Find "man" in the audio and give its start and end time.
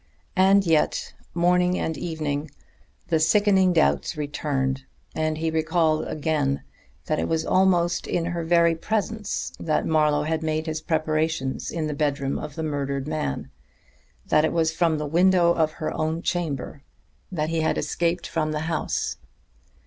13.07-13.51